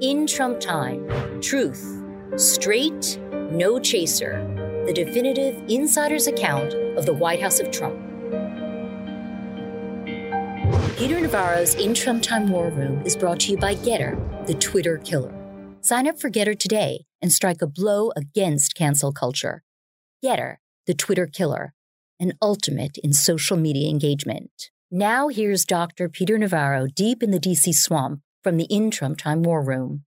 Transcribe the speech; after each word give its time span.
In 0.00 0.26
Trump 0.26 0.60
Time, 0.60 1.42
truth, 1.42 2.02
straight, 2.36 3.20
no 3.50 3.78
chaser, 3.78 4.42
the 4.86 4.94
definitive 4.94 5.62
insider's 5.68 6.26
account 6.26 6.72
of 6.96 7.04
the 7.04 7.12
White 7.12 7.42
House 7.42 7.60
of 7.60 7.70
Trump. 7.70 8.00
Peter 10.96 11.20
Navarro's 11.20 11.74
In 11.74 11.92
Trump 11.92 12.22
Time 12.22 12.48
War 12.48 12.70
Room 12.70 13.02
is 13.04 13.14
brought 13.14 13.40
to 13.40 13.50
you 13.50 13.58
by 13.58 13.74
GETTR, 13.74 14.46
the 14.46 14.54
Twitter 14.54 14.96
killer. 14.96 15.34
Sign 15.82 16.08
up 16.08 16.18
for 16.18 16.30
GETTR 16.30 16.58
today 16.58 17.04
and 17.20 17.30
strike 17.30 17.60
a 17.60 17.66
blow 17.66 18.10
against 18.16 18.74
cancel 18.74 19.12
culture. 19.12 19.64
GETTR, 20.24 20.56
the 20.86 20.94
Twitter 20.94 21.26
killer, 21.26 21.74
an 22.18 22.32
ultimate 22.40 22.96
in 23.04 23.12
social 23.12 23.58
media 23.58 23.90
engagement. 23.90 24.70
Now 24.90 25.28
here's 25.28 25.66
Dr. 25.66 26.08
Peter 26.08 26.38
Navarro 26.38 26.86
deep 26.86 27.22
in 27.22 27.32
the 27.32 27.38
DC 27.38 27.74
swamp 27.74 28.22
from 28.42 28.56
the 28.56 28.64
In 28.64 28.90
Trump 28.90 29.18
Time 29.18 29.42
War 29.42 29.62
Room. 29.62 30.04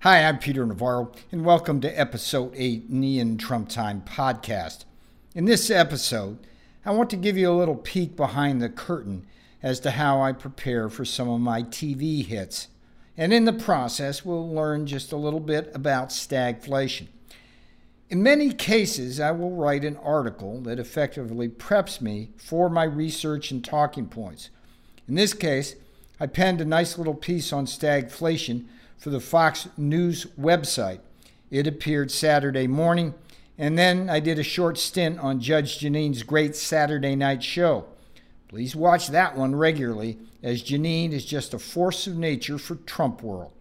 Hi, 0.00 0.24
I'm 0.24 0.38
Peter 0.38 0.64
Navarro, 0.64 1.12
and 1.30 1.44
welcome 1.44 1.80
to 1.82 2.00
episode 2.00 2.52
8 2.54 2.86
in 2.88 3.00
the 3.02 3.36
Trump 3.36 3.68
Time 3.68 4.02
podcast. 4.02 4.84
In 5.34 5.44
this 5.44 5.70
episode, 5.70 6.38
I 6.86 6.92
want 6.92 7.10
to 7.10 7.16
give 7.16 7.36
you 7.36 7.50
a 7.50 7.58
little 7.58 7.76
peek 7.76 8.16
behind 8.16 8.62
the 8.62 8.70
curtain 8.70 9.26
as 9.62 9.78
to 9.80 9.90
how 9.90 10.22
I 10.22 10.32
prepare 10.32 10.88
for 10.88 11.04
some 11.04 11.28
of 11.28 11.40
my 11.40 11.64
TV 11.64 12.24
hits. 12.24 12.68
And 13.14 13.32
in 13.32 13.44
the 13.44 13.52
process, 13.52 14.24
we'll 14.24 14.48
learn 14.48 14.86
just 14.86 15.12
a 15.12 15.16
little 15.16 15.40
bit 15.40 15.70
about 15.74 16.08
stagflation. 16.08 17.08
In 18.08 18.22
many 18.22 18.52
cases, 18.52 19.20
I 19.20 19.32
will 19.32 19.54
write 19.54 19.84
an 19.84 19.98
article 19.98 20.62
that 20.62 20.78
effectively 20.78 21.48
preps 21.48 22.00
me 22.00 22.30
for 22.38 22.70
my 22.70 22.84
research 22.84 23.50
and 23.50 23.62
talking 23.62 24.06
points. 24.06 24.48
In 25.08 25.16
this 25.16 25.34
case, 25.34 25.76
I 26.18 26.26
penned 26.26 26.60
a 26.60 26.64
nice 26.64 26.96
little 26.96 27.14
piece 27.14 27.52
on 27.52 27.66
stagflation 27.66 28.64
for 28.96 29.10
the 29.10 29.20
Fox 29.20 29.68
News 29.76 30.26
website. 30.40 31.00
It 31.50 31.66
appeared 31.66 32.10
Saturday 32.10 32.66
morning, 32.66 33.14
and 33.58 33.78
then 33.78 34.08
I 34.08 34.20
did 34.20 34.38
a 34.38 34.42
short 34.42 34.78
stint 34.78 35.18
on 35.18 35.40
Judge 35.40 35.78
Jeanine's 35.78 36.22
great 36.22 36.56
Saturday 36.56 37.14
night 37.14 37.42
show. 37.42 37.84
Please 38.48 38.74
watch 38.74 39.08
that 39.08 39.36
one 39.36 39.54
regularly, 39.54 40.18
as 40.42 40.62
Jeanine 40.62 41.12
is 41.12 41.24
just 41.24 41.52
a 41.52 41.58
force 41.58 42.06
of 42.06 42.16
nature 42.16 42.58
for 42.58 42.76
Trump 42.76 43.22
world. 43.22 43.52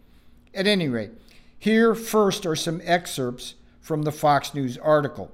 At 0.53 0.67
any 0.67 0.88
rate, 0.88 1.11
here 1.59 1.94
first 1.94 2.45
are 2.45 2.55
some 2.55 2.81
excerpts 2.85 3.55
from 3.81 4.03
the 4.03 4.11
Fox 4.11 4.53
News 4.53 4.77
article. 4.77 5.31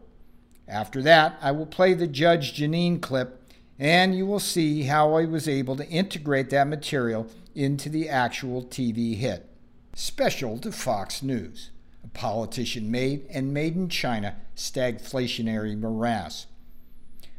After 0.67 1.01
that, 1.03 1.37
I 1.41 1.51
will 1.51 1.65
play 1.65 1.93
the 1.93 2.07
Judge 2.07 2.53
Jeanine 2.53 3.01
clip 3.01 3.40
and 3.81 4.15
you 4.15 4.27
will 4.27 4.39
see 4.39 4.83
how 4.83 5.15
I 5.15 5.25
was 5.25 5.47
able 5.47 5.75
to 5.75 5.89
integrate 5.89 6.51
that 6.51 6.67
material 6.67 7.27
into 7.55 7.89
the 7.89 8.07
actual 8.07 8.63
TV 8.63 9.15
hit. 9.15 9.49
Special 9.95 10.59
to 10.59 10.71
Fox 10.71 11.23
News 11.23 11.71
A 12.03 12.07
Politician 12.09 12.91
Made 12.91 13.25
and 13.31 13.51
Made 13.51 13.75
in 13.75 13.89
China 13.89 14.35
Stagflationary 14.55 15.75
Morass. 15.75 16.45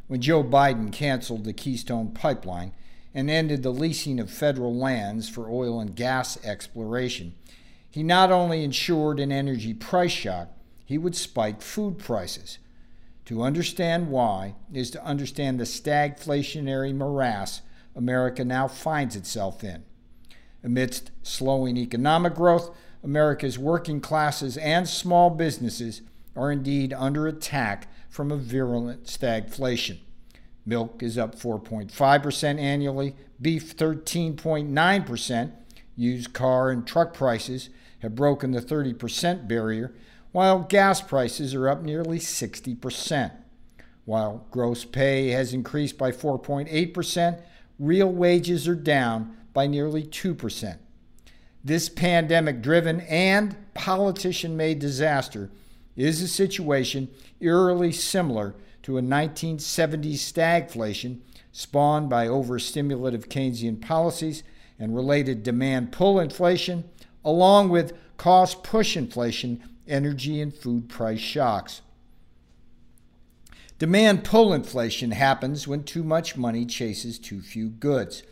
When 0.08 0.20
Joe 0.20 0.42
Biden 0.42 0.92
canceled 0.92 1.44
the 1.44 1.52
Keystone 1.52 2.10
Pipeline 2.10 2.72
and 3.14 3.30
ended 3.30 3.62
the 3.62 3.70
leasing 3.70 4.18
of 4.18 4.28
federal 4.28 4.74
lands 4.74 5.28
for 5.28 5.48
oil 5.48 5.78
and 5.78 5.94
gas 5.94 6.44
exploration, 6.44 7.34
he 7.88 8.02
not 8.02 8.32
only 8.32 8.64
ensured 8.64 9.20
an 9.20 9.30
energy 9.30 9.74
price 9.74 10.10
shock, 10.10 10.48
he 10.84 10.98
would 10.98 11.14
spike 11.14 11.62
food 11.62 12.00
prices. 12.00 12.58
To 13.26 13.42
understand 13.42 14.08
why 14.08 14.54
is 14.72 14.90
to 14.90 15.04
understand 15.04 15.60
the 15.60 15.64
stagflationary 15.64 16.94
morass 16.94 17.62
America 17.94 18.44
now 18.44 18.68
finds 18.68 19.16
itself 19.16 19.62
in. 19.62 19.84
Amidst 20.64 21.10
slowing 21.22 21.76
economic 21.76 22.34
growth, 22.34 22.74
America's 23.02 23.58
working 23.58 24.00
classes 24.00 24.56
and 24.56 24.88
small 24.88 25.30
businesses 25.30 26.02
are 26.36 26.50
indeed 26.50 26.92
under 26.92 27.26
attack 27.26 27.88
from 28.08 28.30
a 28.30 28.36
virulent 28.36 29.04
stagflation. 29.04 29.98
Milk 30.64 31.02
is 31.02 31.18
up 31.18 31.34
4.5% 31.34 32.58
annually, 32.58 33.16
beef 33.40 33.76
13.9%, 33.76 35.52
used 35.96 36.32
car 36.32 36.70
and 36.70 36.86
truck 36.86 37.12
prices 37.12 37.70
have 37.98 38.14
broken 38.14 38.52
the 38.52 38.60
30% 38.60 39.48
barrier, 39.48 39.92
while 40.32 40.60
gas 40.60 41.00
prices 41.00 41.54
are 41.54 41.68
up 41.68 41.82
nearly 41.82 42.18
60%. 42.18 43.32
While 44.04 44.46
gross 44.50 44.84
pay 44.84 45.28
has 45.28 45.54
increased 45.54 45.96
by 45.96 46.10
4.8%, 46.10 47.40
real 47.78 48.10
wages 48.10 48.66
are 48.66 48.74
down 48.74 49.36
by 49.52 49.66
nearly 49.66 50.02
2%. 50.02 50.78
This 51.64 51.88
pandemic 51.88 52.60
driven 52.60 53.02
and 53.02 53.56
politician 53.74 54.56
made 54.56 54.80
disaster 54.80 55.50
is 55.94 56.20
a 56.20 56.28
situation 56.28 57.08
eerily 57.38 57.92
similar 57.92 58.54
to 58.82 58.98
a 58.98 59.02
1970s 59.02 60.14
stagflation 60.14 61.20
spawned 61.52 62.08
by 62.08 62.26
overstimulative 62.26 63.28
Keynesian 63.28 63.80
policies 63.80 64.42
and 64.78 64.96
related 64.96 65.42
demand 65.42 65.92
pull 65.92 66.18
inflation, 66.18 66.82
along 67.24 67.68
with 67.68 67.92
cost 68.16 68.64
push 68.64 68.96
inflation 68.96 69.62
energy 69.86 70.40
and 70.40 70.54
food 70.54 70.88
price 70.88 71.20
shocks. 71.20 71.82
Demand 73.78 74.22
pull 74.22 74.52
inflation 74.52 75.10
happens 75.10 75.66
when 75.66 75.82
too 75.82 76.04
much 76.04 76.36
money 76.36 76.64
chases 76.64 77.18
too 77.18 77.40
few 77.40 77.68
goods. 77.68 78.22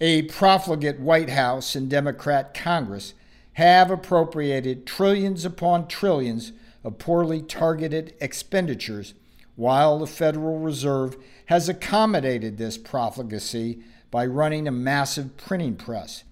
A 0.00 0.22
profligate 0.22 1.00
White 1.00 1.30
House 1.30 1.74
and 1.74 1.90
Democrat 1.90 2.54
Congress 2.54 3.14
have 3.54 3.90
appropriated 3.90 4.86
trillions 4.86 5.44
upon 5.44 5.86
trillions 5.86 6.52
of 6.82 6.98
poorly 6.98 7.40
targeted 7.42 8.14
expenditures, 8.20 9.14
while 9.56 9.98
the 9.98 10.06
Federal 10.06 10.58
Reserve 10.58 11.16
has 11.46 11.68
accommodated 11.68 12.58
this 12.58 12.76
profligacy 12.76 13.80
by 14.10 14.26
running 14.26 14.66
a 14.66 14.72
massive 14.72 15.36
printing 15.36 15.76
press. 15.76 16.24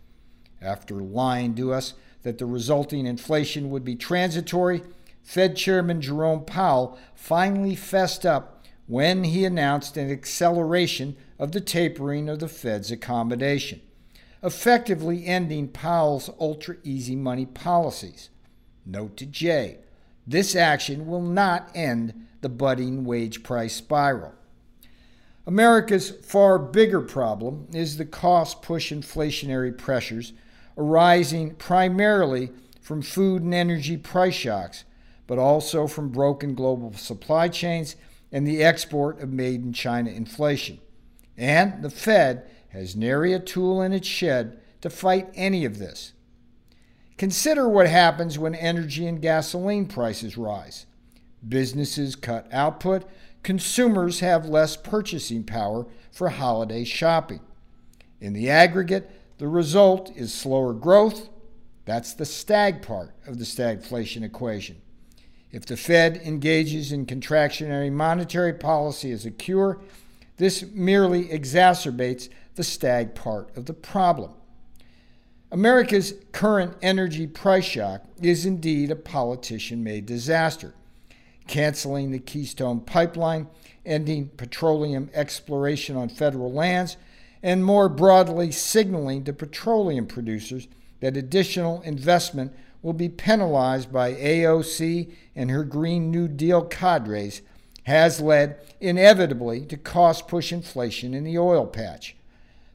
After 0.60 0.96
lying 0.96 1.54
to 1.56 1.72
us 1.72 1.94
that 2.22 2.38
the 2.38 2.46
resulting 2.46 3.06
inflation 3.06 3.70
would 3.70 3.84
be 3.84 3.96
transitory, 3.96 4.82
Fed 5.22 5.56
Chairman 5.56 6.00
Jerome 6.00 6.44
Powell 6.44 6.98
finally 7.14 7.74
fessed 7.74 8.26
up 8.26 8.64
when 8.86 9.24
he 9.24 9.44
announced 9.44 9.96
an 9.96 10.10
acceleration 10.10 11.16
of 11.38 11.52
the 11.52 11.60
tapering 11.60 12.28
of 12.28 12.40
the 12.40 12.48
Fed's 12.48 12.90
accommodation, 12.90 13.80
effectively 14.42 15.26
ending 15.26 15.68
Powell's 15.68 16.30
ultra 16.40 16.76
easy 16.82 17.16
money 17.16 17.46
policies. 17.46 18.30
Note 18.84 19.16
to 19.16 19.26
Jay 19.26 19.78
this 20.26 20.54
action 20.54 21.06
will 21.06 21.22
not 21.22 21.70
end 21.74 22.26
the 22.42 22.48
budding 22.48 23.04
wage 23.04 23.42
price 23.42 23.74
spiral. 23.74 24.32
America's 25.46 26.10
far 26.10 26.58
bigger 26.58 27.00
problem 27.00 27.66
is 27.72 27.96
the 27.96 28.04
cost 28.04 28.62
push 28.62 28.92
inflationary 28.92 29.76
pressures 29.76 30.32
arising 30.76 31.54
primarily 31.54 32.50
from 32.80 33.02
food 33.02 33.42
and 33.42 33.54
energy 33.54 33.96
price 33.96 34.34
shocks, 34.34 34.84
but 35.26 35.38
also 35.38 35.86
from 35.86 36.10
broken 36.10 36.54
global 36.54 36.92
supply 36.94 37.48
chains 37.48 37.96
and 38.32 38.46
the 38.46 38.62
export 38.62 39.20
of 39.20 39.30
made 39.30 39.62
in 39.62 39.72
China 39.72 40.10
inflation. 40.10 40.78
And 41.36 41.82
the 41.82 41.90
Fed 41.90 42.48
has 42.70 42.96
nary 42.96 43.32
a 43.32 43.38
tool 43.38 43.82
in 43.82 43.92
its 43.92 44.08
shed 44.08 44.60
to 44.80 44.90
fight 44.90 45.28
any 45.34 45.64
of 45.64 45.78
this. 45.78 46.12
Consider 47.18 47.68
what 47.68 47.86
happens 47.86 48.38
when 48.38 48.54
energy 48.54 49.06
and 49.06 49.22
gasoline 49.22 49.86
prices 49.86 50.36
rise. 50.36 50.86
Businesses 51.46 52.16
cut 52.16 52.48
output, 52.52 53.04
consumers 53.42 54.20
have 54.20 54.46
less 54.48 54.76
purchasing 54.76 55.44
power 55.44 55.86
for 56.10 56.30
holiday 56.30 56.84
shopping. 56.84 57.40
In 58.20 58.32
the 58.32 58.50
aggregate, 58.50 59.10
the 59.42 59.48
result 59.48 60.12
is 60.14 60.32
slower 60.32 60.72
growth. 60.72 61.28
That's 61.84 62.14
the 62.14 62.24
stag 62.24 62.80
part 62.80 63.12
of 63.26 63.40
the 63.40 63.44
stagflation 63.44 64.22
equation. 64.22 64.80
If 65.50 65.66
the 65.66 65.76
Fed 65.76 66.22
engages 66.24 66.92
in 66.92 67.06
contractionary 67.06 67.90
monetary 67.90 68.52
policy 68.52 69.10
as 69.10 69.26
a 69.26 69.32
cure, 69.32 69.80
this 70.36 70.62
merely 70.72 71.24
exacerbates 71.24 72.28
the 72.54 72.62
stag 72.62 73.16
part 73.16 73.56
of 73.56 73.66
the 73.66 73.72
problem. 73.72 74.30
America's 75.50 76.14
current 76.30 76.76
energy 76.80 77.26
price 77.26 77.64
shock 77.64 78.04
is 78.22 78.46
indeed 78.46 78.92
a 78.92 78.96
politician 78.96 79.82
made 79.82 80.06
disaster. 80.06 80.72
Canceling 81.48 82.12
the 82.12 82.20
Keystone 82.20 82.78
Pipeline, 82.78 83.48
ending 83.84 84.28
petroleum 84.36 85.10
exploration 85.12 85.96
on 85.96 86.10
federal 86.10 86.52
lands, 86.52 86.96
and 87.42 87.64
more 87.64 87.88
broadly 87.88 88.52
signaling 88.52 89.24
to 89.24 89.32
petroleum 89.32 90.06
producers 90.06 90.68
that 91.00 91.16
additional 91.16 91.82
investment 91.82 92.52
will 92.82 92.92
be 92.92 93.08
penalized 93.08 93.92
by 93.92 94.14
AOC 94.14 95.12
and 95.34 95.50
her 95.50 95.64
Green 95.64 96.10
New 96.10 96.28
Deal 96.28 96.62
cadres 96.62 97.42
has 97.84 98.20
led 98.20 98.58
inevitably 98.80 99.66
to 99.66 99.76
cost 99.76 100.28
push 100.28 100.52
inflation 100.52 101.14
in 101.14 101.24
the 101.24 101.38
oil 101.38 101.66
patch. 101.66 102.16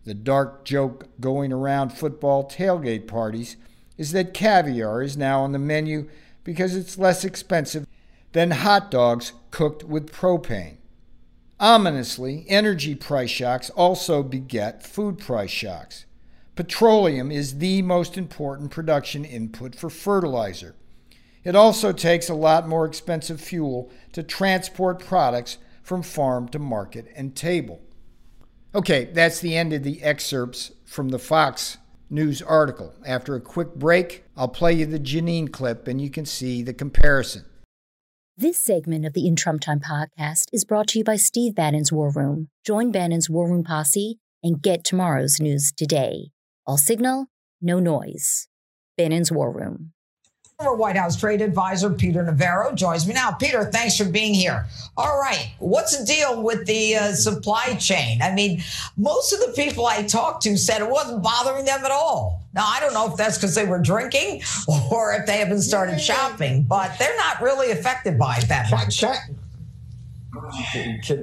The 0.05 0.13
dark 0.13 0.65
joke 0.65 1.07
going 1.19 1.51
around 1.53 1.89
football 1.89 2.49
tailgate 2.49 3.07
parties 3.07 3.57
is 3.97 4.11
that 4.11 4.33
caviar 4.33 5.01
is 5.01 5.17
now 5.17 5.41
on 5.41 5.51
the 5.51 5.59
menu 5.59 6.09
because 6.43 6.75
it's 6.75 6.97
less 6.97 7.25
expensive 7.25 7.85
than 8.33 8.51
hot 8.51 8.91
dogs 8.91 9.33
cooked 9.51 9.83
with 9.83 10.11
propane. 10.11 10.77
Ominously, 11.59 12.45
energy 12.47 12.93
price 12.93 13.31
shocks 13.31 13.71
also 13.71 14.21
beget 14.21 14.85
food 14.85 15.17
price 15.17 15.49
shocks. 15.49 16.05
Petroleum 16.55 17.31
is 17.31 17.57
the 17.57 17.81
most 17.81 18.17
important 18.17 18.69
production 18.69 19.25
input 19.25 19.73
for 19.73 19.89
fertilizer. 19.89 20.75
It 21.43 21.55
also 21.55 21.91
takes 21.93 22.29
a 22.29 22.35
lot 22.35 22.67
more 22.67 22.85
expensive 22.85 23.41
fuel 23.41 23.91
to 24.11 24.21
transport 24.21 24.99
products 24.99 25.57
from 25.81 26.03
farm 26.03 26.47
to 26.49 26.59
market 26.59 27.11
and 27.15 27.35
table. 27.35 27.81
Okay, 28.75 29.05
that's 29.05 29.39
the 29.39 29.55
end 29.55 29.73
of 29.73 29.83
the 29.83 30.03
excerpts 30.03 30.73
from 30.85 31.09
the 31.09 31.19
Fox 31.19 31.77
News 32.09 32.41
article. 32.41 32.93
After 33.05 33.35
a 33.35 33.41
quick 33.41 33.75
break, 33.75 34.25
I'll 34.35 34.47
play 34.47 34.73
you 34.73 34.85
the 34.85 34.99
Jeanine 34.99 35.51
clip 35.51 35.87
and 35.87 35.99
you 35.99 36.09
can 36.09 36.25
see 36.25 36.61
the 36.61 36.73
comparison. 36.73 37.45
This 38.39 38.59
segment 38.59 39.03
of 39.03 39.13
the 39.13 39.25
In 39.25 39.35
Trump 39.35 39.61
Time 39.61 39.79
podcast 39.79 40.45
is 40.53 40.63
brought 40.63 40.89
to 40.89 40.99
you 40.99 41.03
by 41.03 41.15
Steve 41.15 41.55
Bannon's 41.55 41.91
War 41.91 42.11
Room. 42.11 42.49
Join 42.63 42.91
Bannon's 42.91 43.31
War 43.31 43.49
Room 43.49 43.63
posse 43.63 44.19
and 44.43 44.61
get 44.61 44.83
tomorrow's 44.83 45.39
news 45.39 45.73
today. 45.75 46.29
All 46.63 46.77
signal, 46.77 47.29
no 47.63 47.79
noise. 47.79 48.47
Bannon's 48.95 49.31
War 49.31 49.51
Room. 49.51 49.93
Former 50.59 50.75
White 50.75 50.95
House 50.95 51.15
trade 51.15 51.41
advisor 51.41 51.91
Peter 51.91 52.23
Navarro 52.23 52.73
joins 52.73 53.05
me 53.05 53.13
now. 53.13 53.29
Peter, 53.29 53.65
thanks 53.65 53.95
for 53.95 54.05
being 54.05 54.33
here. 54.33 54.65
All 54.97 55.19
right, 55.19 55.51
what's 55.59 55.95
the 55.95 56.03
deal 56.03 56.41
with 56.41 56.65
the 56.65 56.95
uh, 56.95 57.13
supply 57.13 57.75
chain? 57.75 58.23
I 58.23 58.33
mean, 58.33 58.63
most 58.97 59.33
of 59.33 59.39
the 59.39 59.53
people 59.55 59.85
I 59.85 60.01
talked 60.01 60.41
to 60.45 60.57
said 60.57 60.81
it 60.81 60.89
wasn't 60.89 61.21
bothering 61.21 61.65
them 61.65 61.85
at 61.85 61.91
all. 61.91 62.41
Now, 62.55 62.65
I 62.67 62.79
don't 62.79 62.95
know 62.95 63.07
if 63.07 63.15
that's 63.15 63.37
because 63.37 63.53
they 63.53 63.67
were 63.67 63.77
drinking 63.77 64.41
or 64.91 65.13
if 65.13 65.27
they 65.27 65.37
haven't 65.37 65.61
started 65.61 65.99
shopping, 65.99 66.63
but 66.63 66.97
they're 66.97 67.17
not 67.17 67.39
really 67.39 67.69
affected 67.69 68.17
by 68.17 68.37
it 68.37 68.47
that 68.47 68.71
much. 68.71 69.03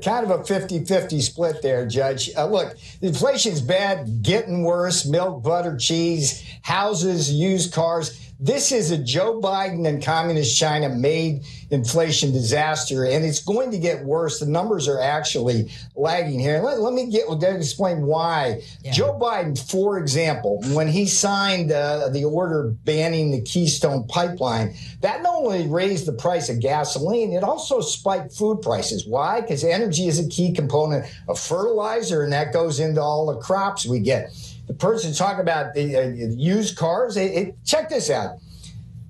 Kind 0.05 0.31
of 0.31 0.31
a 0.31 0.45
50 0.45 0.85
50 0.85 1.21
split 1.21 1.61
there, 1.61 1.87
Judge. 1.87 2.31
Uh, 2.37 2.47
look, 2.47 2.77
inflation's 3.03 3.61
bad, 3.61 4.23
getting 4.23 4.63
worse. 4.63 5.05
Milk, 5.05 5.43
butter, 5.43 5.77
cheese, 5.77 6.45
houses, 6.63 7.33
used 7.33 7.73
cars 7.73 8.24
this 8.41 8.73
is 8.73 8.91
a 8.91 8.99
Joe 8.99 9.41
Biden 9.41 9.87
and 9.87 10.03
communist 10.03 10.59
China 10.59 10.89
made 10.89 11.45
inflation 11.71 12.33
disaster, 12.33 13.05
and 13.05 13.25
it's 13.25 13.43
going 13.43 13.71
to 13.71 13.79
get 13.79 14.05
worse. 14.05 14.41
The 14.41 14.47
numbers 14.47 14.89
are 14.89 15.01
actually 15.01 15.71
lagging 15.95 16.41
here. 16.41 16.61
Let, 16.61 16.81
let 16.81 16.93
me 16.93 17.11
get 17.11 17.29
let 17.29 17.41
me 17.41 17.59
explain 17.59 18.03
why. 18.03 18.63
Yeah. 18.83 18.93
Joe 18.93 19.19
Biden, 19.21 19.59
for 19.71 19.99
example, 19.99 20.61
when 20.73 20.89
he 20.89 21.07
signed 21.07 21.71
uh, 21.71 22.09
the 22.09 22.25
order 22.25 22.75
banning 22.85 23.31
the 23.31 23.41
Keystone 23.41 24.07
Pipeline, 24.09 24.75
that 25.01 25.23
not 25.23 25.37
only 25.37 25.69
raised 25.69 26.07
the 26.07 26.13
price 26.13 26.49
of 26.49 26.61
gasoline, 26.61 27.33
it 27.33 27.45
also 27.45 27.81
spiked 27.81 28.33
food 28.33 28.63
prices. 28.63 29.07
Why? 29.07 29.41
Because 29.41 29.63
energy 29.63 30.07
is 30.07 30.19
a 30.19 30.29
key 30.29 30.53
component 30.53 31.07
of 31.29 31.39
fertilizer, 31.39 32.23
and 32.23 32.33
that 32.33 32.53
goes 32.53 32.81
into 32.81 33.01
all 33.01 33.27
the 33.27 33.41
crops 33.41 33.87
we 33.87 34.01
get 34.01 34.33
the 34.67 34.75
person 34.75 35.13
talking 35.13 35.41
about 35.41 35.75
the 35.75 35.97
uh, 35.97 36.09
used 36.37 36.77
cars. 36.77 37.17
It, 37.17 37.33
it, 37.33 37.65
check 37.65 37.89
this 37.89 38.11
out. 38.11 38.39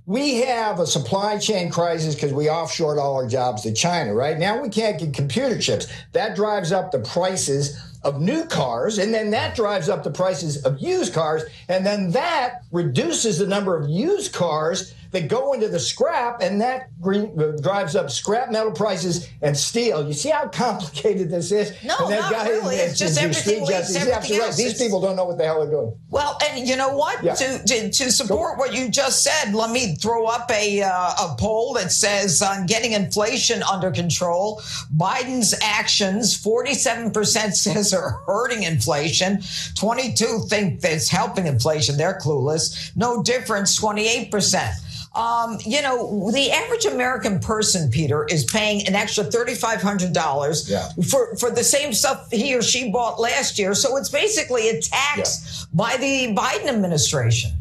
We 0.07 0.43
have 0.43 0.81
a 0.81 0.87
supply 0.87 1.39
chain 1.39 1.71
crisis 1.71 2.15
because 2.15 2.33
we 2.33 2.45
offshored 2.47 2.99
all 2.99 3.17
our 3.17 3.27
jobs 3.27 3.63
to 3.63 3.73
China, 3.73 4.15
right? 4.15 4.39
Now 4.39 4.61
we 4.61 4.69
can't 4.69 4.99
get 4.99 5.15
computer 5.15 5.59
chips. 5.59 5.87
That 6.13 6.37
drives 6.37 6.73
up 6.73 6.93
the 6.93 6.99
prices 6.99 7.81
of 8.03 8.21
new 8.21 8.45
cars, 8.45 8.99
and 8.99 9.15
then 9.15 9.31
that 9.31 9.57
drives 9.57 9.89
up 9.89 10.05
the 10.05 10.11
prices 10.11 10.63
of 10.65 10.79
used 10.79 11.15
cars, 11.15 11.43
and 11.69 11.87
then 11.87 12.11
that 12.11 12.61
reduces 12.71 13.39
the 13.39 13.47
number 13.47 13.77
of 13.77 13.89
used 13.89 14.35
cars 14.35 14.95
they 15.15 15.23
go 15.23 15.53
into 15.53 15.69
the 15.69 15.79
scrap, 15.79 16.43
and 16.43 16.61
that 16.61 16.91
uh, 17.07 17.53
drives 17.63 17.95
up 17.95 18.11
scrap 18.11 18.51
metal 18.51 18.73
prices 18.73 19.29
and 19.43 19.57
steel. 19.57 20.05
You 20.05 20.13
see 20.13 20.31
how 20.31 20.49
complicated 20.49 21.31
this 21.31 21.53
is? 21.53 21.73
No, 21.85 21.97
and 22.01 22.13
that 22.13 22.21
not 22.21 22.33
guy 22.33 22.49
really. 22.49 22.77
it's 22.77 22.99
just 22.99 23.17
everything 23.17 23.65
leads 23.65 23.95
everything 23.95 24.41
else. 24.41 24.57
These 24.57 24.77
people 24.77 25.01
don't 25.01 25.15
know 25.15 25.25
what 25.25 25.39
the 25.39 25.45
hell 25.45 25.61
they're 25.63 25.71
doing. 25.71 25.97
Well, 26.11 26.37
and 26.45 26.69
you 26.69 26.77
know 26.77 26.97
what? 26.97 27.23
Yeah. 27.23 27.35
To, 27.35 27.65
to, 27.65 27.91
to 27.91 28.11
support 28.11 28.59
what 28.59 28.75
you 28.75 28.91
just 28.91 29.23
said, 29.23 29.55
let 29.55 29.71
me 29.71 29.95
throw 29.95 30.27
up 30.27 30.51
a 30.51 30.83
uh, 30.83 30.89
a 30.89 31.37
poll 31.39 31.75
that 31.75 31.93
says 31.93 32.43
on 32.43 32.67
getting 32.67 32.93
inflation 32.93 33.63
under 33.63 33.93
control, 33.93 34.61
Biden's 34.97 35.55
actions, 35.63 36.37
47% 36.37 37.15
says 37.55 37.95
are 37.95 38.23
hurting 38.27 38.65
inflation, 38.65 39.43
22 39.77 40.47
think 40.49 40.81
that 40.81 40.93
it's 40.93 41.09
helping 41.09 41.47
inflation. 41.47 41.97
They're 41.97 42.19
clueless. 42.19 42.91
No 42.97 43.23
difference, 43.23 43.81
28%. 43.81 44.81
Um, 45.15 45.59
you 45.65 45.81
know, 45.81 46.31
the 46.33 46.51
average 46.51 46.87
American 46.87 47.39
person, 47.39 47.91
Peter, 47.91 48.25
is 48.25 48.45
paying 48.45 48.87
an 48.89 48.95
extra 48.95 49.25
$3,500 49.25 50.69
yeah. 50.69 50.89
for, 51.09 51.37
for 51.37 51.51
the 51.51 51.63
same 51.63 51.93
stuff 51.93 52.31
he 52.33 52.55
or 52.55 52.63
she 52.63 52.91
bought 52.91 53.21
last 53.21 53.59
year. 53.59 53.75
So 53.75 53.97
it's 53.97 54.09
basically 54.09 54.71
a 54.71 54.81
tax 54.81 55.67
yeah. 55.73 55.77
by 55.77 55.97
the 55.99 56.35
Biden 56.35 56.67
administration. 56.67 57.53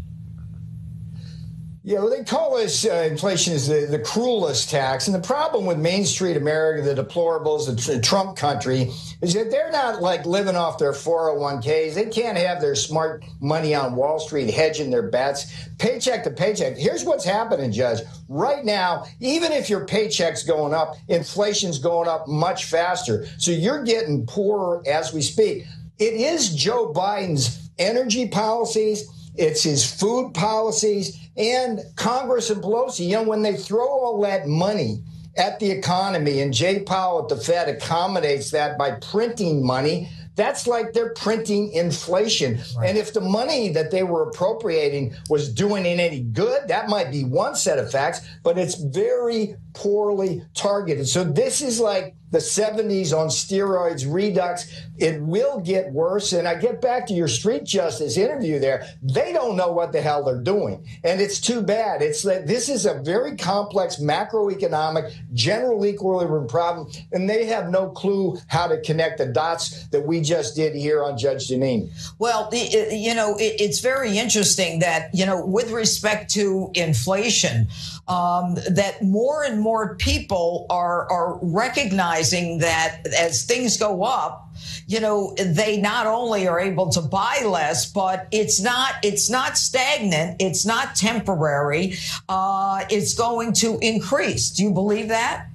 Yeah, 1.85 1.99
well, 1.99 2.11
they 2.11 2.23
call 2.23 2.55
this 2.55 2.85
uh, 2.85 3.09
inflation 3.11 3.51
is 3.51 3.67
the, 3.67 3.85
the 3.85 3.99
cruelest 3.99 4.69
tax. 4.69 5.07
And 5.07 5.13
the 5.13 5.27
problem 5.27 5.65
with 5.65 5.77
Main 5.77 6.05
Street 6.05 6.37
America, 6.37 6.81
the 6.81 7.03
deplorables, 7.03 7.65
the, 7.65 7.95
the 7.95 7.99
Trump 7.99 8.37
country, 8.37 8.89
is 9.21 9.33
that 9.33 9.51
they're 9.51 9.69
not 9.69 10.01
like 10.01 10.25
living 10.25 10.55
off 10.55 10.77
their 10.77 10.93
401ks. 10.93 11.93
They 11.93 12.05
can't 12.05 12.37
have 12.37 12.61
their 12.61 12.75
smart 12.75 13.25
money 13.41 13.75
on 13.75 13.97
Wall 13.97 14.17
Street 14.17 14.49
hedging 14.49 14.91
their 14.91 15.09
bets, 15.09 15.67
paycheck 15.77 16.23
to 16.23 16.31
paycheck. 16.31 16.77
Here's 16.77 17.03
what's 17.03 17.25
happening, 17.25 17.73
Judge. 17.73 17.99
Right 18.29 18.63
now, 18.63 19.03
even 19.19 19.51
if 19.51 19.69
your 19.69 19.85
paycheck's 19.85 20.43
going 20.43 20.73
up, 20.73 20.95
inflation's 21.09 21.79
going 21.79 22.07
up 22.07 22.29
much 22.29 22.63
faster. 22.63 23.27
So 23.37 23.51
you're 23.51 23.83
getting 23.83 24.25
poorer 24.25 24.81
as 24.87 25.11
we 25.11 25.21
speak. 25.21 25.65
It 25.99 26.13
is 26.13 26.55
Joe 26.55 26.93
Biden's 26.93 27.69
energy 27.77 28.29
policies 28.29 29.09
it's 29.35 29.63
his 29.63 29.83
food 29.91 30.33
policies 30.33 31.17
and 31.37 31.79
Congress 31.95 32.49
and 32.49 32.61
Pelosi. 32.61 33.05
You 33.07 33.17
know, 33.17 33.23
when 33.23 33.41
they 33.41 33.55
throw 33.55 33.87
all 33.87 34.21
that 34.21 34.47
money 34.47 35.03
at 35.35 35.59
the 35.59 35.71
economy 35.71 36.41
and 36.41 36.53
Jay 36.53 36.81
Powell 36.81 37.23
at 37.23 37.29
the 37.29 37.37
Fed 37.37 37.69
accommodates 37.69 38.51
that 38.51 38.77
by 38.77 38.91
printing 38.91 39.65
money, 39.65 40.09
that's 40.35 40.65
like 40.65 40.93
they're 40.93 41.13
printing 41.13 41.71
inflation. 41.73 42.59
Right. 42.77 42.89
And 42.89 42.97
if 42.97 43.13
the 43.13 43.21
money 43.21 43.69
that 43.69 43.91
they 43.91 44.03
were 44.03 44.29
appropriating 44.29 45.15
was 45.29 45.53
doing 45.53 45.85
it 45.85 45.99
any 45.99 46.21
good, 46.21 46.67
that 46.67 46.89
might 46.89 47.11
be 47.11 47.23
one 47.23 47.55
set 47.55 47.77
of 47.77 47.91
facts, 47.91 48.21
but 48.41 48.57
it's 48.57 48.75
very 48.75 49.55
poorly 49.73 50.43
targeted. 50.53 51.07
So 51.07 51.23
this 51.23 51.61
is 51.61 51.79
like 51.79 52.15
the 52.33 52.39
70s 52.39 53.15
on 53.15 53.27
steroids, 53.27 54.11
redux. 54.11 54.65
It 54.97 55.21
will 55.21 55.59
get 55.59 55.91
worse. 55.91 56.33
And 56.33 56.47
I 56.47 56.55
get 56.55 56.81
back 56.81 57.05
to 57.07 57.13
your 57.13 57.27
street 57.27 57.63
justice 57.63 58.17
interview 58.17 58.59
there. 58.59 58.87
They 59.03 59.31
don't 59.33 59.55
know 59.55 59.71
what 59.71 59.91
the 59.91 60.01
hell 60.01 60.23
they're 60.23 60.41
doing. 60.41 60.85
And 61.03 61.21
it's 61.21 61.39
too 61.39 61.61
bad. 61.61 62.01
It's 62.01 62.23
that 62.23 62.47
this 62.47 62.69
is 62.69 62.87
a 62.87 62.95
very 62.95 63.37
complex 63.37 63.97
macroeconomic 63.97 65.13
general 65.33 65.85
equilibrium 65.85 66.47
problem, 66.47 66.91
and 67.11 67.29
they 67.29 67.45
have 67.45 67.69
no 67.69 67.89
clue 67.89 68.37
how 68.47 68.65
to 68.67 68.81
connect 68.81 69.19
the 69.19 69.27
dots 69.27 69.87
that 69.89 70.01
we 70.01 70.19
just 70.19 70.55
did 70.55 70.73
here 70.73 71.03
on 71.03 71.17
Judge 71.17 71.49
Jeanine. 71.49 71.91
Well, 72.17 72.49
uh, 72.51 72.55
you 72.55 73.13
know, 73.13 73.35
it's 73.39 73.79
very 73.79 74.17
interesting 74.17 74.79
that, 74.79 75.13
you 75.13 75.25
know, 75.27 75.45
with 75.45 75.69
respect 75.69 76.31
to 76.31 76.71
inflation, 76.73 77.67
um, 78.07 78.55
that 78.69 79.01
more 79.01 79.43
and 79.43 79.59
more 79.59 79.95
people 79.95 80.65
are 80.69 81.09
are 81.09 81.39
recognizing 81.41 82.59
that 82.59 83.01
as 83.17 83.45
things 83.45 83.77
go 83.77 84.03
up, 84.03 84.49
you 84.87 84.99
know, 84.99 85.33
they 85.35 85.79
not 85.79 86.05
only 86.05 86.47
are 86.47 86.59
able 86.59 86.89
to 86.91 87.01
buy 87.01 87.41
less, 87.45 87.89
but 87.91 88.27
it's 88.31 88.61
not 88.61 88.95
it's 89.03 89.29
not 89.29 89.57
stagnant, 89.57 90.41
it's 90.41 90.65
not 90.65 90.95
temporary, 90.95 91.95
uh, 92.27 92.83
it's 92.89 93.13
going 93.13 93.53
to 93.53 93.79
increase. 93.79 94.49
Do 94.51 94.63
you 94.63 94.71
believe 94.71 95.07
that? 95.07 95.47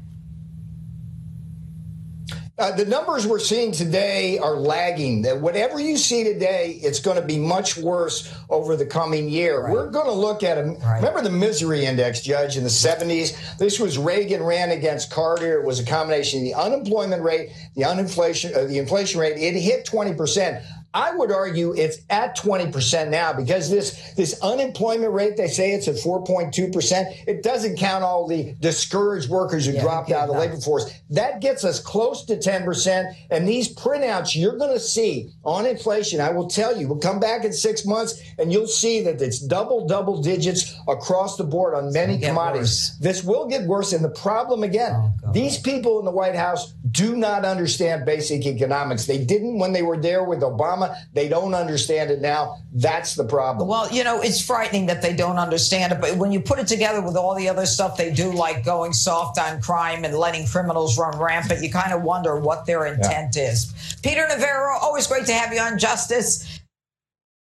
Uh, 2.59 2.73
the 2.73 2.85
numbers 2.87 3.25
we're 3.25 3.39
seeing 3.39 3.71
today 3.71 4.37
are 4.39 4.57
lagging. 4.57 5.23
That 5.23 5.41
whatever 5.41 5.79
you 5.79 5.97
see 5.97 6.25
today, 6.25 6.81
it's 6.83 6.99
going 6.99 7.17
to 7.17 7.25
be 7.25 7.39
much 7.39 7.77
worse 7.77 8.35
over 8.51 8.75
the 8.75 8.85
coming 8.85 9.29
year. 9.29 9.63
Right. 9.63 9.73
We're 9.73 9.91
going 9.91 10.07
to 10.07 10.13
look 10.13 10.43
at 10.43 10.59
a 10.59 10.65
right. 10.65 10.97
remember 10.97 11.23
the 11.23 11.31
misery 11.31 11.85
index, 11.85 12.21
Judge, 12.21 12.57
in 12.57 12.65
the 12.65 12.69
70s. 12.69 13.59
This 13.59 13.79
was 13.79 13.97
Reagan 13.97 14.43
ran 14.43 14.73
against 14.73 15.09
Carter. 15.13 15.61
It 15.61 15.65
was 15.65 15.79
a 15.79 15.85
combination 15.85 16.41
of 16.41 16.45
the 16.47 16.55
unemployment 16.55 17.23
rate, 17.23 17.51
the 17.77 17.83
uninflation, 17.83 18.57
uh, 18.57 18.65
the 18.65 18.79
inflation 18.79 19.21
rate. 19.21 19.37
It 19.37 19.55
hit 19.57 19.85
20 19.85 20.15
percent. 20.15 20.65
I 20.95 21.15
would 21.15 21.31
argue 21.31 21.75
it's 21.75 21.99
at 22.09 22.37
20% 22.37 23.11
now 23.11 23.33
because 23.33 23.71
this, 23.71 24.15
this 24.15 24.41
unemployment 24.43 25.13
rate, 25.13 25.37
they 25.37 25.49
say 25.49 25.73
it's 25.73 25.87
at 25.87 25.97
4.2%. 25.97 27.25
It 27.27 27.43
doesn't 27.43 27.77
count 27.77 28.03
all 28.03 28.27
the 28.27 28.55
discouraged 28.61 29.29
workers 29.29 29.67
who 29.67 29.73
yeah, 29.73 29.83
dropped 29.83 30.11
out 30.11 30.29
of 30.29 30.35
the 30.35 30.41
labor 30.41 30.57
force. 30.57 30.91
That 31.11 31.41
gets 31.41 31.63
us 31.63 31.79
close 31.79 32.25
to 32.25 32.37
10%. 32.37 33.15
And 33.31 33.47
these 33.47 33.75
printouts 33.75 34.35
you're 34.35 34.57
going 34.57 34.73
to 34.73 34.81
see 34.81 35.31
on 35.45 35.67
inflation, 35.67 36.21
I 36.21 36.31
will 36.31 36.49
tell 36.49 36.79
you, 36.79 36.89
we'll 36.89 36.99
come 36.99 37.21
back 37.21 37.45
in 37.45 37.53
six 37.53 37.85
months 37.85 38.23
and 38.39 38.51
you'll 38.51 38.67
see 38.67 39.03
that 39.03 39.21
it's 39.21 39.41
double, 39.41 39.87
double 39.87 40.23
digits 40.23 40.75
across 40.89 41.37
the 41.37 41.45
board 41.45 41.75
on 41.75 41.93
many 41.93 42.19
commodities. 42.19 42.97
This 42.99 43.23
will 43.23 43.47
get 43.47 43.65
worse. 43.65 43.93
And 43.93 44.03
the 44.03 44.09
problem 44.11 44.63
again, 44.63 44.93
oh, 44.95 45.33
these 45.33 45.59
people 45.59 45.99
in 45.99 46.07
the 46.07 46.11
White 46.11 46.35
House 46.35 46.73
do 46.99 47.15
not 47.15 47.45
understand 47.45 48.05
basic 48.05 48.45
economics. 48.45 49.07
They 49.07 49.25
didn't 49.25 49.61
when 49.61 49.73
they 49.73 49.83
were 49.83 49.97
there 49.97 50.25
with 50.25 50.41
Obama. 50.41 50.97
They 51.13 51.29
don't 51.29 51.55
understand 51.55 52.11
it 52.11 52.21
now. 52.21 52.57
That's 52.73 53.15
the 53.15 53.23
problem. 53.23 53.69
Well, 53.69 53.89
you 53.93 54.03
know, 54.03 54.21
it's 54.21 54.45
frightening 54.45 54.87
that 54.87 55.01
they 55.01 55.15
don't 55.15 55.37
understand 55.37 55.93
it. 55.93 56.01
But 56.01 56.17
when 56.17 56.33
you 56.33 56.41
put 56.41 56.59
it 56.59 56.67
together 56.67 57.01
with 57.01 57.17
all 57.17 57.37
the 57.37 57.49
other 57.49 57.67
stuff 57.67 57.97
they 57.97 58.13
do, 58.13 58.33
like 58.33 58.65
going 58.65 58.93
soft 58.93 59.39
on 59.39 59.63
crime 59.63 60.05
and 60.05 60.13
letting 60.13 60.45
criminals 60.49 60.99
run 60.99 61.17
rampant, 61.17 61.63
you 61.63 61.71
kind 61.71 61.93
of 61.93 62.03
wonder 62.03 62.41
what 62.41 62.67
their 62.67 62.85
intent 62.87 63.37
yeah. 63.37 63.53
is. 63.53 63.73
Peter 64.03 64.27
Navarro, 64.29 64.77
always 64.79 65.07
great 65.07 65.27
to 65.27 65.33
have 65.33 65.55
you 65.55 65.61
on 65.61 65.79
Justice. 65.79 66.61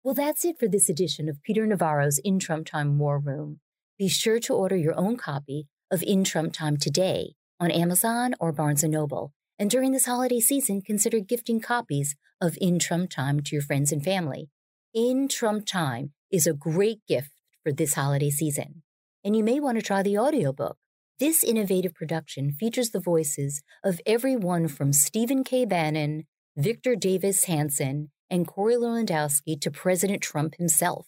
Well, 0.03 0.15
that's 0.15 0.43
it 0.43 0.59
for 0.59 0.67
this 0.67 0.89
edition 0.89 1.29
of 1.29 1.41
Peter 1.43 1.65
Navarro's 1.65 2.17
In 2.19 2.39
Trump 2.39 2.67
Time 2.67 2.99
War 2.99 3.17
Room. 3.19 3.61
Be 3.97 4.09
sure 4.09 4.41
to 4.41 4.53
order 4.53 4.75
your 4.75 4.97
own 4.99 5.15
copy 5.15 5.69
of 5.89 6.03
In 6.03 6.25
Trump 6.25 6.51
Time 6.51 6.75
today 6.75 7.35
on 7.59 7.71
Amazon 7.71 8.33
or 8.39 8.51
Barnes 8.51 8.83
& 8.83 8.85
Noble. 8.85 9.33
And 9.57 9.69
during 9.69 9.91
this 9.91 10.05
holiday 10.05 10.39
season, 10.39 10.81
consider 10.81 11.19
gifting 11.19 11.59
copies 11.59 12.15
of 12.41 12.57
In 12.61 12.79
Trump 12.79 13.09
Time 13.09 13.41
to 13.41 13.55
your 13.55 13.61
friends 13.61 13.91
and 13.91 14.03
family. 14.03 14.49
In 14.93 15.27
Trump 15.27 15.65
Time 15.65 16.13
is 16.31 16.47
a 16.47 16.53
great 16.53 16.99
gift 17.07 17.31
for 17.63 17.71
this 17.73 17.95
holiday 17.95 18.29
season. 18.29 18.83
And 19.23 19.35
you 19.35 19.43
may 19.43 19.59
want 19.59 19.77
to 19.77 19.81
try 19.81 20.01
the 20.01 20.17
audiobook. 20.17 20.77
This 21.19 21.43
innovative 21.43 21.93
production 21.93 22.53
features 22.53 22.91
the 22.91 23.01
voices 23.01 23.61
of 23.83 23.99
everyone 24.05 24.69
from 24.69 24.93
Stephen 24.93 25.43
K. 25.43 25.65
Bannon, 25.65 26.23
Victor 26.55 26.95
Davis 26.95 27.43
Hanson, 27.43 28.11
and 28.29 28.47
Corey 28.47 28.75
Lewandowski 28.75 29.59
to 29.59 29.69
President 29.69 30.21
Trump 30.21 30.55
himself. 30.55 31.07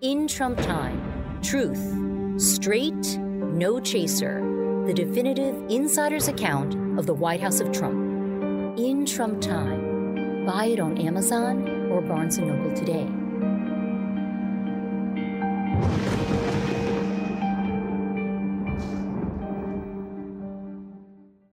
In 0.00 0.26
Trump 0.26 0.58
Time, 0.58 1.40
truth, 1.42 1.94
straight, 2.40 3.18
no 3.18 3.78
chaser 3.78 4.59
the 4.90 5.04
definitive 5.04 5.54
insider's 5.70 6.26
account 6.26 6.74
of 6.98 7.06
the 7.06 7.14
White 7.14 7.40
House 7.40 7.60
of 7.60 7.70
Trump. 7.70 8.76
In 8.76 9.06
Trump 9.06 9.40
Time. 9.40 10.44
Buy 10.44 10.64
it 10.64 10.80
on 10.80 10.98
Amazon 10.98 11.92
or 11.92 12.00
Barnes 12.00 12.38
& 12.38 12.40
Noble 12.40 12.74
today. 12.74 13.06